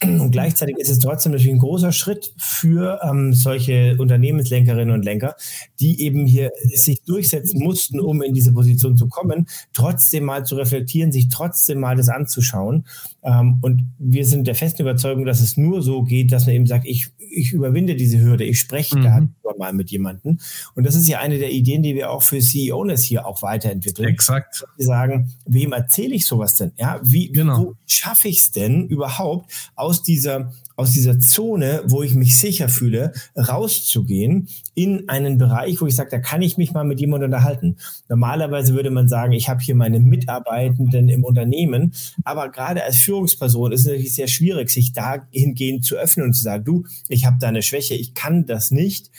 Und 0.02 0.30
gleichzeitig 0.30 0.76
ist 0.78 0.90
es 0.90 0.98
trotzdem 0.98 1.32
natürlich 1.32 1.54
ein 1.54 1.58
großer 1.58 1.92
Schritt 1.92 2.34
für 2.36 3.00
ähm, 3.02 3.32
solche 3.32 3.96
Unternehmenslenkerinnen 3.98 4.94
und 4.94 5.04
Lenker, 5.04 5.36
die 5.80 6.00
eben 6.00 6.26
hier 6.26 6.50
sich 6.72 7.02
durchsetzen 7.02 7.62
mussten, 7.62 8.00
um 8.00 8.22
in 8.22 8.34
diese 8.34 8.52
Position 8.52 8.96
zu 8.96 9.08
kommen, 9.08 9.46
trotzdem 9.72 10.24
mal 10.24 10.44
zu 10.44 10.56
reflektieren, 10.56 11.12
sich 11.12 11.28
trotzdem 11.28 11.80
mal 11.80 11.96
das 11.96 12.08
anzuschauen. 12.08 12.86
Ähm, 13.22 13.58
und 13.62 13.82
wir 13.98 14.24
sind 14.24 14.46
der 14.46 14.54
festen 14.54 14.82
Überzeugung, 14.82 15.24
dass 15.24 15.40
es 15.40 15.56
nur 15.56 15.82
so 15.82 16.02
geht, 16.02 16.32
dass 16.32 16.46
man 16.46 16.56
eben 16.56 16.66
sagt, 16.66 16.86
ich, 16.86 17.08
ich 17.18 17.52
überwinde 17.52 17.94
diese 17.94 18.20
Hürde, 18.20 18.44
ich 18.44 18.58
spreche 18.58 18.98
mhm. 18.98 19.02
da 19.02 19.28
mal 19.62 19.72
mit 19.72 19.90
jemandem. 19.90 20.38
Und 20.74 20.84
das 20.84 20.96
ist 20.96 21.08
ja 21.08 21.20
eine 21.20 21.38
der 21.38 21.52
Ideen, 21.52 21.82
die 21.82 21.94
wir 21.94 22.10
auch 22.10 22.22
für 22.22 22.40
CEOs 22.40 23.02
hier 23.02 23.26
auch 23.26 23.42
weiterentwickeln. 23.42 24.08
Exakt. 24.08 24.64
Wir 24.76 24.86
sagen, 24.86 25.32
wem 25.46 25.72
erzähle 25.72 26.14
ich 26.14 26.26
sowas 26.26 26.56
denn? 26.56 26.72
Ja, 26.76 27.00
wie, 27.02 27.30
genau. 27.30 27.58
wo 27.58 27.74
schaffe 27.86 28.28
ich 28.28 28.40
es 28.40 28.50
denn 28.50 28.88
überhaupt 28.88 29.52
aus 29.76 29.91
dieser 30.00 30.52
aus 30.76 30.92
dieser 30.92 31.18
Zone, 31.18 31.82
wo 31.86 32.02
ich 32.02 32.14
mich 32.14 32.36
sicher 32.36 32.68
fühle, 32.68 33.12
rauszugehen 33.36 34.48
in 34.74 35.08
einen 35.08 35.38
Bereich, 35.38 35.80
wo 35.80 35.86
ich 35.86 35.94
sage, 35.94 36.10
da 36.10 36.18
kann 36.18 36.42
ich 36.42 36.56
mich 36.56 36.72
mal 36.72 36.84
mit 36.84 37.00
jemandem 37.00 37.30
unterhalten. 37.30 37.76
Normalerweise 38.08 38.74
würde 38.74 38.90
man 38.90 39.08
sagen, 39.08 39.32
ich 39.32 39.48
habe 39.48 39.60
hier 39.60 39.74
meine 39.74 40.00
Mitarbeitenden 40.00 41.08
im 41.08 41.24
Unternehmen, 41.24 41.94
aber 42.24 42.48
gerade 42.48 42.84
als 42.84 42.96
Führungsperson 42.96 43.72
ist 43.72 43.80
es 43.80 43.86
natürlich 43.86 44.14
sehr 44.14 44.28
schwierig, 44.28 44.70
sich 44.70 44.92
dahingehend 44.92 45.84
zu 45.84 45.96
öffnen 45.96 46.26
und 46.26 46.32
zu 46.32 46.42
sagen, 46.42 46.64
du, 46.64 46.84
ich 47.08 47.26
habe 47.26 47.36
da 47.38 47.48
eine 47.48 47.62
Schwäche, 47.62 47.94
ich 47.94 48.14
kann 48.14 48.46
das 48.46 48.70
nicht 48.70 49.10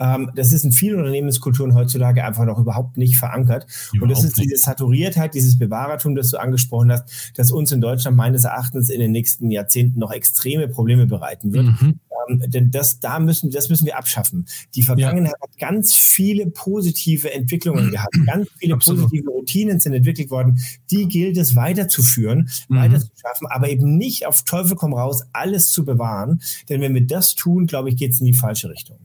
ähm, 0.00 0.30
das 0.34 0.52
ist 0.52 0.64
in 0.64 0.72
vielen 0.72 0.98
Unternehmenskulturen 0.98 1.74
heutzutage 1.74 2.24
einfach 2.24 2.46
noch 2.46 2.58
überhaupt 2.58 2.96
nicht 2.96 3.18
verankert. 3.18 3.66
Überhaupt 3.92 4.02
und 4.02 4.10
das 4.10 4.24
ist 4.24 4.38
diese 4.38 4.56
Saturiertheit, 4.56 5.34
dieses 5.34 5.58
Bewahrertum, 5.58 6.14
das 6.14 6.30
du 6.30 6.38
angesprochen 6.38 6.90
hast, 6.90 7.32
das 7.36 7.50
uns 7.50 7.70
in 7.70 7.80
Deutschland 7.80 8.16
meines 8.16 8.44
Erachtens 8.44 8.88
in 8.88 9.00
den 9.00 9.12
nächsten 9.12 9.50
Jahrzehnten 9.50 10.00
noch 10.00 10.10
extreme 10.10 10.68
Probleme 10.68 11.06
bereiten 11.06 11.52
wird. 11.52 11.66
Mhm. 11.66 12.00
Ähm, 12.28 12.42
denn 12.46 12.70
das, 12.70 13.00
da 13.00 13.18
müssen, 13.18 13.50
das 13.50 13.68
müssen 13.68 13.86
wir 13.86 13.98
abschaffen. 13.98 14.46
Die 14.74 14.82
Vergangenheit 14.82 15.34
ja. 15.38 15.48
hat 15.48 15.58
ganz 15.58 15.94
viele 15.94 16.46
positive 16.46 17.32
Entwicklungen 17.32 17.90
gehabt. 17.92 18.16
Ganz 18.26 18.48
viele 18.58 18.74
Absolut. 18.74 19.02
positive 19.02 19.30
Routinen 19.30 19.80
sind 19.80 19.92
entwickelt 19.92 20.30
worden. 20.30 20.58
Die 20.90 21.08
gilt 21.08 21.36
es 21.36 21.56
weiterzuführen, 21.56 22.48
mhm. 22.68 22.76
weiterzuschaffen, 22.76 23.46
aber 23.48 23.68
eben 23.68 23.96
nicht 23.98 24.26
auf 24.26 24.44
Teufel 24.44 24.76
komm 24.76 24.94
raus, 24.94 25.24
alles 25.32 25.70
zu 25.72 25.84
bewahren. 25.84 26.40
Denn 26.68 26.80
wenn 26.80 26.94
wir 26.94 27.06
das 27.06 27.34
tun, 27.34 27.66
glaube 27.66 27.90
ich, 27.90 27.96
geht 27.96 28.12
es 28.12 28.20
in 28.20 28.26
die 28.26 28.34
falsche 28.34 28.70
Richtung. 28.70 28.98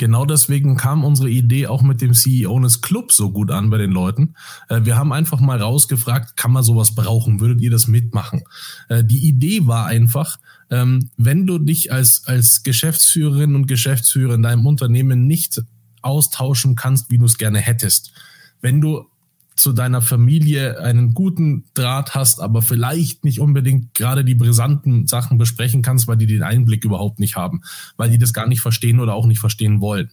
Genau 0.00 0.24
deswegen 0.24 0.78
kam 0.78 1.04
unsere 1.04 1.28
Idee 1.28 1.66
auch 1.66 1.82
mit 1.82 2.00
dem 2.00 2.14
CEO 2.14 2.58
des 2.60 2.80
Clubs 2.80 3.18
so 3.18 3.30
gut 3.32 3.50
an 3.50 3.68
bei 3.68 3.76
den 3.76 3.90
Leuten. 3.90 4.34
Äh, 4.70 4.80
wir 4.84 4.96
haben 4.96 5.12
einfach 5.12 5.40
mal 5.40 5.60
rausgefragt, 5.60 6.38
kann 6.38 6.52
man 6.52 6.62
sowas 6.62 6.94
brauchen? 6.94 7.38
Würdet 7.38 7.60
ihr 7.60 7.70
das 7.70 7.86
mitmachen? 7.86 8.42
Äh, 8.88 9.04
die 9.04 9.28
Idee 9.28 9.66
war 9.66 9.84
einfach, 9.84 10.38
ähm, 10.70 11.10
wenn 11.18 11.46
du 11.46 11.58
dich 11.58 11.92
als, 11.92 12.22
als 12.24 12.62
Geschäftsführerin 12.62 13.54
und 13.54 13.66
Geschäftsführer 13.66 14.32
in 14.32 14.42
deinem 14.42 14.64
Unternehmen 14.64 15.26
nicht 15.26 15.60
austauschen 16.00 16.76
kannst, 16.76 17.10
wie 17.10 17.18
du 17.18 17.26
es 17.26 17.36
gerne 17.36 17.58
hättest, 17.58 18.14
wenn 18.62 18.80
du 18.80 19.04
zu 19.60 19.72
deiner 19.72 20.02
Familie 20.02 20.80
einen 20.80 21.14
guten 21.14 21.64
Draht 21.74 22.14
hast, 22.14 22.40
aber 22.40 22.62
vielleicht 22.62 23.24
nicht 23.24 23.40
unbedingt 23.40 23.94
gerade 23.94 24.24
die 24.24 24.34
brisanten 24.34 25.06
Sachen 25.06 25.38
besprechen 25.38 25.82
kannst, 25.82 26.08
weil 26.08 26.16
die 26.16 26.26
den 26.26 26.42
Einblick 26.42 26.84
überhaupt 26.84 27.20
nicht 27.20 27.36
haben, 27.36 27.60
weil 27.96 28.10
die 28.10 28.18
das 28.18 28.32
gar 28.32 28.48
nicht 28.48 28.60
verstehen 28.60 29.00
oder 29.00 29.14
auch 29.14 29.26
nicht 29.26 29.40
verstehen 29.40 29.80
wollen. 29.80 30.10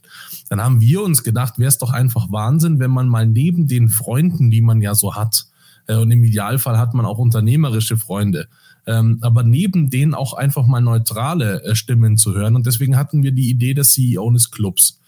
Dann 0.49 0.61
haben 0.61 0.81
wir 0.81 1.01
uns 1.01 1.23
gedacht, 1.23 1.57
wäre 1.57 1.69
es 1.69 1.77
doch 1.77 1.91
einfach 1.91 2.31
Wahnsinn, 2.31 2.79
wenn 2.79 2.91
man 2.91 3.07
mal 3.07 3.25
neben 3.25 3.67
den 3.67 3.89
Freunden, 3.89 4.51
die 4.51 4.61
man 4.61 4.81
ja 4.81 4.93
so 4.93 5.15
hat, 5.15 5.47
äh, 5.87 5.95
und 5.95 6.11
im 6.11 6.23
Idealfall 6.23 6.77
hat 6.77 6.93
man 6.93 7.05
auch 7.05 7.17
unternehmerische 7.17 7.97
Freunde, 7.97 8.47
ähm, 8.85 9.17
aber 9.21 9.43
neben 9.43 9.89
denen 9.89 10.13
auch 10.13 10.33
einfach 10.33 10.67
mal 10.67 10.81
neutrale 10.81 11.63
äh, 11.63 11.75
Stimmen 11.75 12.17
zu 12.17 12.33
hören. 12.33 12.55
Und 12.55 12.67
deswegen 12.67 12.97
hatten 12.97 13.23
wir 13.23 13.31
die 13.31 13.49
Idee 13.49 13.73
des 13.73 13.91
CEO 13.91 14.29
des 14.31 14.51
Clubs. 14.51 14.99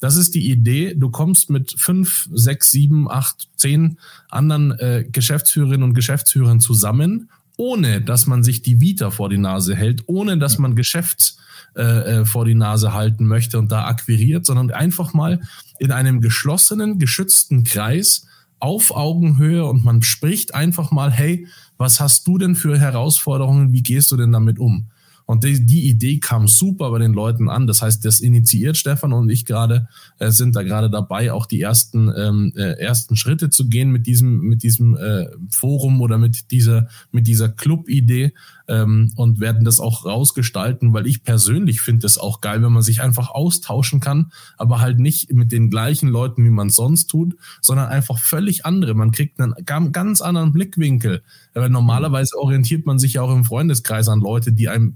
Das 0.00 0.16
ist 0.16 0.34
die 0.34 0.50
Idee. 0.50 0.94
Du 0.94 1.10
kommst 1.10 1.50
mit 1.50 1.74
fünf, 1.76 2.28
sechs, 2.32 2.70
sieben, 2.70 3.10
acht, 3.10 3.48
zehn 3.56 3.98
anderen 4.28 4.72
äh, 4.78 5.04
Geschäftsführerinnen 5.10 5.82
und 5.82 5.94
Geschäftsführern 5.94 6.60
zusammen, 6.60 7.30
ohne 7.56 8.00
dass 8.00 8.26
man 8.26 8.44
sich 8.44 8.62
die 8.62 8.80
Vita 8.80 9.10
vor 9.10 9.28
die 9.28 9.38
Nase 9.38 9.74
hält, 9.74 10.04
ohne 10.06 10.38
dass 10.38 10.58
man 10.58 10.76
Geschäfts 10.76 11.38
äh, 11.76 11.82
äh, 11.82 12.24
vor 12.24 12.44
die 12.44 12.54
Nase 12.54 12.92
halten 12.92 13.26
möchte 13.26 13.58
und 13.58 13.72
da 13.72 13.86
akquiriert, 13.86 14.46
sondern 14.46 14.70
einfach 14.70 15.14
mal 15.14 15.40
in 15.78 15.90
einem 15.92 16.20
geschlossenen, 16.20 16.98
geschützten 16.98 17.64
Kreis 17.64 18.26
auf 18.60 18.90
Augenhöhe 18.90 19.64
und 19.64 19.84
man 19.84 20.02
spricht 20.02 20.54
einfach 20.54 20.90
mal, 20.90 21.10
hey, 21.10 21.46
was 21.76 22.00
hast 22.00 22.26
du 22.26 22.38
denn 22.38 22.54
für 22.56 22.78
Herausforderungen? 22.78 23.72
Wie 23.72 23.82
gehst 23.82 24.10
du 24.10 24.16
denn 24.16 24.32
damit 24.32 24.58
um? 24.58 24.86
Und 25.30 25.44
die, 25.44 25.66
die 25.66 25.90
Idee 25.90 26.20
kam 26.20 26.48
super 26.48 26.90
bei 26.90 26.98
den 26.98 27.12
Leuten 27.12 27.50
an. 27.50 27.66
Das 27.66 27.82
heißt, 27.82 28.02
das 28.02 28.20
initiiert 28.20 28.78
Stefan 28.78 29.12
und 29.12 29.28
ich 29.28 29.44
gerade, 29.44 29.86
äh, 30.18 30.30
sind 30.30 30.56
da 30.56 30.62
gerade 30.62 30.88
dabei, 30.88 31.34
auch 31.34 31.44
die 31.44 31.60
ersten, 31.60 32.10
ähm, 32.16 32.54
äh, 32.56 32.80
ersten 32.80 33.14
Schritte 33.14 33.50
zu 33.50 33.68
gehen 33.68 33.92
mit 33.92 34.06
diesem, 34.06 34.40
mit 34.40 34.62
diesem 34.62 34.96
äh, 34.96 35.26
Forum 35.50 36.00
oder 36.00 36.16
mit 36.16 36.50
dieser, 36.50 36.88
mit 37.12 37.26
dieser 37.26 37.50
Club-Idee 37.50 38.32
ähm, 38.68 39.12
und 39.16 39.38
werden 39.38 39.66
das 39.66 39.80
auch 39.80 40.06
rausgestalten, 40.06 40.94
weil 40.94 41.06
ich 41.06 41.24
persönlich 41.24 41.82
finde 41.82 42.06
es 42.06 42.16
auch 42.16 42.40
geil, 42.40 42.62
wenn 42.62 42.72
man 42.72 42.82
sich 42.82 43.02
einfach 43.02 43.28
austauschen 43.28 44.00
kann, 44.00 44.32
aber 44.56 44.80
halt 44.80 44.98
nicht 44.98 45.30
mit 45.30 45.52
den 45.52 45.68
gleichen 45.68 46.08
Leuten, 46.08 46.42
wie 46.42 46.50
man 46.50 46.70
sonst 46.70 47.08
tut, 47.08 47.36
sondern 47.60 47.88
einfach 47.88 48.18
völlig 48.18 48.64
andere. 48.64 48.94
Man 48.94 49.12
kriegt 49.12 49.38
einen 49.40 49.54
ganz 49.92 50.22
anderen 50.22 50.54
Blickwinkel. 50.54 51.22
Weil 51.54 51.70
normalerweise 51.70 52.38
orientiert 52.38 52.86
man 52.86 52.98
sich 52.98 53.14
ja 53.14 53.22
auch 53.22 53.34
im 53.34 53.44
Freundeskreis 53.44 54.08
an 54.08 54.20
Leute, 54.20 54.52
die 54.52 54.68
einem 54.68 54.94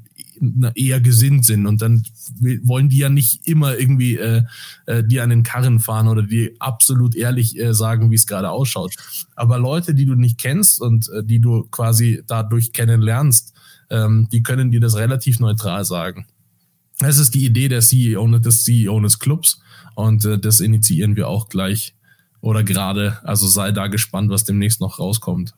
eher 0.75 1.01
gesinnt 1.01 1.45
sind 1.45 1.67
und 1.67 1.83
dann 1.83 2.03
wollen 2.63 2.89
die 2.89 2.99
ja 2.99 3.09
nicht 3.09 3.47
immer 3.47 3.79
irgendwie 3.79 4.17
äh, 4.17 4.43
äh, 4.87 5.05
die 5.05 5.21
an 5.21 5.31
den 5.31 5.43
Karren 5.43 5.79
fahren 5.81 6.09
oder 6.09 6.23
die 6.23 6.55
absolut 6.61 7.15
ehrlich 7.15 7.59
äh, 7.59 7.75
sagen, 7.75 8.11
wie 8.11 8.17
es 8.17 8.27
gerade 8.27 8.51
ausschaut. 8.51 8.95
Aber 9.37 9.59
Leute, 9.59 9.95
die 9.95 10.05
du 10.05 10.15
nicht 10.15 10.39
kennst 10.39 10.81
und 10.81 11.09
äh, 11.11 11.25
die 11.25 11.41
du 11.41 11.65
quasi 11.71 12.23
dadurch 12.27 12.73
kennenlernst, 12.73 13.55
ähm, 13.91 14.29
die 14.33 14.43
können 14.43 14.71
dir 14.71 14.81
das 14.81 14.97
relativ 14.97 15.39
neutral 15.39 15.85
sagen. 15.85 16.27
Das 16.99 17.19
ist 17.19 17.35
die 17.35 17.45
Idee 17.45 17.69
der 17.69 17.81
CEO, 17.81 18.27
des 18.39 18.65
CEO 18.65 19.01
des 19.01 19.19
Clubs 19.19 19.61
und 19.95 20.25
äh, 20.25 20.39
das 20.39 20.61
initiieren 20.61 21.17
wir 21.17 21.29
auch 21.29 21.49
gleich 21.49 21.95
oder 22.41 22.65
gerade. 22.65 23.19
Also 23.23 23.47
sei 23.47 23.73
da 23.73 23.87
gespannt, 23.87 24.31
was 24.31 24.45
demnächst 24.45 24.81
noch 24.81 24.99
rauskommt. 24.99 25.55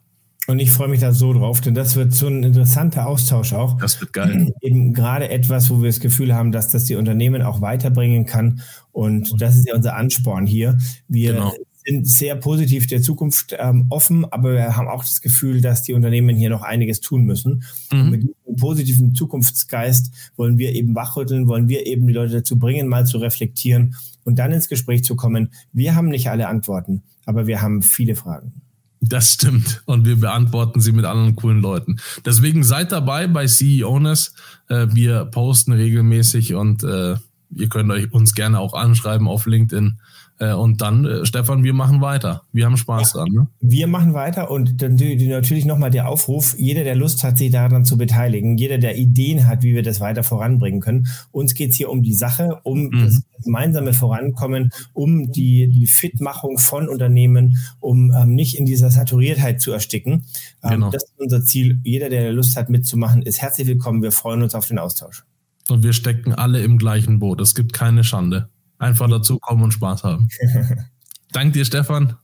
Und 0.47 0.59
ich 0.59 0.71
freue 0.71 0.89
mich 0.89 1.01
da 1.01 1.13
so 1.13 1.33
drauf, 1.33 1.61
denn 1.63 1.75
das 1.75 1.97
wird 1.97 2.13
so 2.13 2.27
ein 2.27 2.43
interessanter 2.43 3.07
Austausch 3.07 3.55
auch. 3.55 3.79
Das 3.79 3.99
wird 4.01 4.13
geil. 4.13 4.53
Eben 4.61 4.93
gerade 4.93 5.31
etwas, 5.31 5.71
wo 5.71 5.81
wir 5.81 5.89
das 5.89 6.01
Gefühl 6.01 6.35
haben, 6.35 6.53
dass 6.53 6.69
das 6.69 6.85
die 6.85 6.97
Unternehmen 6.97 7.41
auch 7.41 7.63
weiterbringen 7.63 8.27
kann. 8.27 8.61
Und 8.93 9.41
das 9.41 9.57
ist 9.57 9.67
ja 9.67 9.75
unser 9.75 9.97
Ansporn 9.97 10.47
hier. 10.47 10.77
Wir 11.09 11.33
genau. 11.33 11.55
sind 11.87 12.07
sehr 12.07 12.37
positiv 12.37 12.87
der 12.87 13.01
Zukunft 13.01 13.57
ähm, 13.59 13.87
offen, 13.89 14.31
aber 14.31 14.53
wir 14.53 14.77
haben 14.77 14.87
auch 14.87 15.03
das 15.03 15.23
Gefühl, 15.23 15.63
dass 15.63 15.83
die 15.83 15.95
Unternehmen 15.95 16.37
hier 16.37 16.51
noch 16.51 16.63
einiges 16.63 17.01
tun 17.01 17.25
müssen. 17.25 17.65
Mhm. 17.91 18.11
Mit 18.11 18.23
diesem 18.23 18.57
positiven 18.57 19.15
Zukunftsgeist 19.15 20.13
wollen 20.37 20.59
wir 20.59 20.73
eben 20.73 20.95
wachrütteln, 20.95 21.49
wollen 21.49 21.69
wir 21.69 21.87
eben 21.87 22.07
die 22.07 22.13
Leute 22.13 22.35
dazu 22.35 22.59
bringen, 22.59 22.87
mal 22.87 23.07
zu 23.07 23.17
reflektieren 23.17 23.97
und 24.25 24.39
dann 24.39 24.53
ins 24.53 24.69
Gespräch 24.69 25.05
zu 25.05 25.17
kommen. 25.17 25.53
Wir 25.73 25.95
haben 25.95 26.09
nicht 26.09 26.29
alle 26.29 26.49
Antworten, 26.49 27.03
aber 27.25 27.47
wir 27.47 27.63
haben 27.63 27.81
viele 27.81 28.15
Fragen. 28.15 28.61
Das 29.09 29.35
stimmt. 29.35 29.83
Und 29.85 30.07
wir 30.07 30.17
beantworten 30.17 30.81
sie 30.81 30.93
mit 30.93 31.05
anderen 31.05 31.37
coolen 31.37 31.61
Leuten. 31.61 31.99
Deswegen 32.25 32.65
seid 32.65 32.93
dabei 32.93 33.27
bei 33.27 33.47
CEOness. 33.47 34.35
Äh, 34.69 34.87
wir 34.93 35.27
posten 35.27 35.73
regelmäßig 35.73 36.55
und 36.55 36.83
äh, 36.85 37.17
ihr 37.55 37.69
könnt 37.69 37.91
euch 37.91 38.13
uns 38.13 38.35
gerne 38.35 38.59
auch 38.59 38.75
anschreiben 38.75 39.29
auf 39.29 39.47
LinkedIn. 39.47 39.99
Äh, 40.39 40.53
und 40.53 40.81
dann, 40.81 41.05
äh, 41.05 41.27
Stefan, 41.27 41.63
wir 41.63 41.75
machen 41.75 42.01
weiter. 42.01 42.43
Wir 42.53 42.67
haben 42.67 42.77
Spaß 42.77 43.13
ja, 43.15 43.21
dran. 43.21 43.33
Ne? 43.33 43.47
Wir 43.61 43.87
machen 43.87 44.15
weiter 44.15 44.51
und 44.51 44.83
dann 44.83 44.97
natürlich 44.97 45.65
nochmal 45.65 45.91
der 45.91 46.09
Aufruf, 46.09 46.57
jeder, 46.59 46.83
der 46.83 46.97
Lust 46.97 47.23
hat, 47.23 47.39
sich 47.39 47.53
daran 47.53 47.85
zu 47.85 47.97
beteiligen, 47.97 48.59
jeder, 48.59 48.79
der 48.79 48.97
Ideen 48.97 49.47
hat, 49.47 49.63
wie 49.63 49.75
wir 49.75 49.85
das 49.85 50.01
weiter 50.01 50.25
voranbringen 50.25 50.81
können. 50.81 51.07
Uns 51.31 51.55
geht's 51.55 51.77
hier 51.77 51.89
um 51.89 52.03
die 52.03 52.15
Sache, 52.15 52.61
um 52.65 52.87
mhm. 52.87 53.05
das 53.05 53.23
gemeinsame 53.45 53.93
Vorankommen, 53.93 54.71
um 54.93 55.31
die, 55.31 55.69
die 55.69 55.87
Fitmachung 55.87 56.59
von 56.59 56.89
Unternehmen, 56.89 57.59
um 57.79 58.13
ähm, 58.13 58.35
nicht 58.35 58.59
in 58.59 58.67
dieser 58.67 58.91
Saturiertheit 58.91 59.61
zu 59.61 59.71
ersticken. 59.71 60.25
Ähm, 60.65 60.71
genau. 60.71 60.91
Das 60.91 61.05
ist 61.05 61.15
unser 61.17 61.45
Ziel. 61.45 61.79
Jeder, 61.85 62.09
der 62.09 62.33
Lust 62.33 62.57
hat, 62.57 62.71
mitzumachen, 62.71 63.23
ist 63.23 63.41
herzlich 63.41 63.69
willkommen. 63.69 64.03
Wir 64.03 64.13
freuen 64.13 64.43
uns 64.43 64.55
auf 64.57 64.67
den 64.67 64.79
Austausch. 64.79 65.25
Und 65.69 65.83
wir 65.83 65.93
stecken 65.93 66.35
alle 66.35 66.63
im 66.63 66.77
gleichen 66.77 67.21
Boot. 67.21 67.41
Es 67.41 67.55
gibt 67.55 67.73
keine 67.73 68.05
Schande. 68.05 68.49
Einfach 68.85 69.09
dazu 69.09 69.39
kommen 69.39 69.63
und 69.63 69.73
Spaß 69.73 70.05
haben. 70.05 70.29
Danke 71.33 71.53
dir, 71.53 71.65
Stefan. 71.65 72.17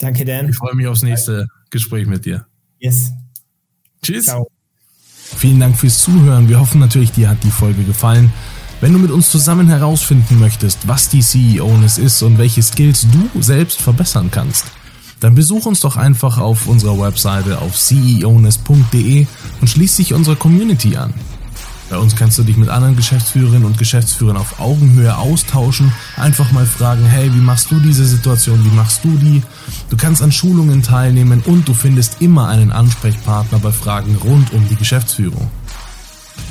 Danke, 0.00 0.24
Dan. 0.24 0.48
Ich 0.48 0.56
freue 0.56 0.74
mich 0.74 0.88
aufs 0.88 1.02
nächste 1.02 1.46
Gespräch 1.70 2.08
mit 2.08 2.24
dir. 2.24 2.44
Yes. 2.80 3.12
Tschüss. 4.02 4.24
Ciao. 4.24 4.48
Vielen 5.36 5.60
Dank 5.60 5.78
fürs 5.78 6.02
Zuhören. 6.02 6.48
Wir 6.48 6.58
hoffen 6.58 6.80
natürlich, 6.80 7.12
dir 7.12 7.28
hat 7.30 7.44
die 7.44 7.52
Folge 7.52 7.84
gefallen. 7.84 8.32
Wenn 8.80 8.92
du 8.92 8.98
mit 8.98 9.12
uns 9.12 9.30
zusammen 9.30 9.68
herausfinden 9.68 10.40
möchtest, 10.40 10.88
was 10.88 11.08
die 11.08 11.20
CEO-Ness 11.20 11.98
ist 11.98 12.20
und 12.22 12.36
welche 12.36 12.62
Skills 12.62 13.06
du 13.12 13.40
selbst 13.40 13.80
verbessern 13.80 14.28
kannst, 14.32 14.66
dann 15.20 15.36
besuch 15.36 15.66
uns 15.66 15.78
doch 15.78 15.96
einfach 15.96 16.38
auf 16.38 16.66
unserer 16.66 16.98
Webseite 16.98 17.60
auf 17.60 17.78
ceoness.de 17.78 19.26
und 19.60 19.68
schließ 19.68 19.98
dich 19.98 20.14
unserer 20.14 20.34
Community 20.34 20.96
an. 20.96 21.14
Bei 21.92 21.98
uns 21.98 22.16
kannst 22.16 22.38
du 22.38 22.42
dich 22.42 22.56
mit 22.56 22.70
anderen 22.70 22.96
Geschäftsführerinnen 22.96 23.66
und 23.66 23.76
Geschäftsführern 23.76 24.38
auf 24.38 24.58
Augenhöhe 24.60 25.14
austauschen, 25.14 25.92
einfach 26.16 26.50
mal 26.50 26.64
fragen, 26.64 27.04
hey, 27.04 27.30
wie 27.34 27.38
machst 27.38 27.70
du 27.70 27.78
diese 27.80 28.06
Situation, 28.06 28.64
wie 28.64 28.74
machst 28.74 29.04
du 29.04 29.10
die? 29.10 29.42
Du 29.90 29.98
kannst 29.98 30.22
an 30.22 30.32
Schulungen 30.32 30.82
teilnehmen 30.82 31.42
und 31.44 31.68
du 31.68 31.74
findest 31.74 32.22
immer 32.22 32.48
einen 32.48 32.72
Ansprechpartner 32.72 33.58
bei 33.58 33.72
Fragen 33.72 34.16
rund 34.24 34.54
um 34.54 34.66
die 34.70 34.76
Geschäftsführung. 34.76 35.50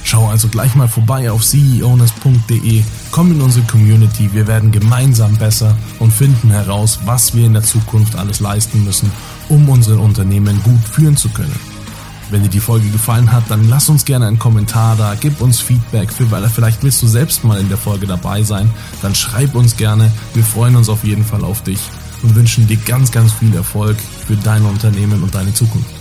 Schau 0.04 0.30
also 0.30 0.48
gleich 0.48 0.76
mal 0.76 0.88
vorbei 0.88 1.32
auf 1.32 1.44
ceowness.de, 1.44 2.84
komm 3.10 3.32
in 3.32 3.42
unsere 3.42 3.66
Community, 3.66 4.32
wir 4.34 4.46
werden 4.46 4.72
gemeinsam 4.72 5.38
besser 5.38 5.76
und 5.98 6.14
finden 6.14 6.52
heraus, 6.52 7.00
was 7.06 7.34
wir 7.34 7.48
in 7.48 7.54
der 7.54 7.64
Zukunft 7.64 8.16
alles 8.16 8.42
leisten 8.42 8.84
müssen, 8.84 9.12
um 9.50 9.68
unsere 9.70 9.98
Unternehmen 9.98 10.62
gut 10.62 10.84
führen 10.88 11.18
zu 11.18 11.30
können. 11.30 11.71
Wenn 12.32 12.44
dir 12.44 12.50
die 12.50 12.62
Folge 12.62 12.90
gefallen 12.90 13.34
hat, 13.34 13.44
dann 13.50 13.68
lass 13.68 13.90
uns 13.90 14.06
gerne 14.06 14.26
einen 14.26 14.40
Kommentar 14.40 14.96
da, 14.96 15.16
gib 15.20 15.42
uns 15.42 15.60
Feedback, 15.60 16.14
für, 16.14 16.32
weil 16.32 16.48
vielleicht 16.48 16.82
willst 16.82 17.02
du 17.02 17.08
selbst 17.08 17.44
mal 17.44 17.60
in 17.60 17.68
der 17.68 17.78
Folge 17.78 18.08
dabei 18.08 18.42
sein, 18.42 18.72
dann 19.02 19.14
schreib 19.14 19.54
uns 19.54 19.76
gerne. 19.76 20.10
Wir 20.34 20.44
freuen 20.44 20.78
uns 20.78 20.88
auf 20.88 21.04
jeden 21.04 21.26
Fall 21.26 21.44
auf 21.44 21.62
dich 21.62 21.82
und 22.24 22.34
wünschen 22.34 22.68
dir 22.68 22.78
ganz, 22.78 23.12
ganz 23.12 23.34
viel 23.34 23.54
Erfolg 23.54 23.98
für 24.28 24.38
dein 24.38 24.64
Unternehmen 24.64 25.22
und 25.24 25.36
deine 25.36 25.54
Zukunft. 25.54 26.01